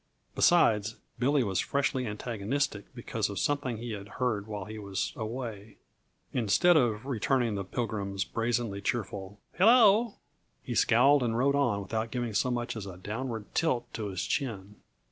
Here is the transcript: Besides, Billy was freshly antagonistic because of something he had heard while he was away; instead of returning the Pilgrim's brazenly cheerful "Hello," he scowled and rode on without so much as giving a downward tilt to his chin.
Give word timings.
Besides, 0.33 0.95
Billy 1.19 1.43
was 1.43 1.59
freshly 1.59 2.07
antagonistic 2.07 2.85
because 2.95 3.29
of 3.29 3.37
something 3.37 3.77
he 3.77 3.91
had 3.91 4.07
heard 4.17 4.47
while 4.47 4.65
he 4.65 4.79
was 4.79 5.13
away; 5.15 5.77
instead 6.33 6.75
of 6.75 7.05
returning 7.05 7.53
the 7.53 7.63
Pilgrim's 7.63 8.23
brazenly 8.23 8.81
cheerful 8.81 9.39
"Hello," 9.59 10.15
he 10.63 10.73
scowled 10.73 11.21
and 11.21 11.37
rode 11.37 11.53
on 11.53 11.83
without 11.83 12.11
so 12.35 12.49
much 12.49 12.75
as 12.75 12.85
giving 12.85 12.99
a 12.99 13.03
downward 13.03 13.53
tilt 13.53 13.93
to 13.93 14.07
his 14.07 14.23
chin. 14.23 14.77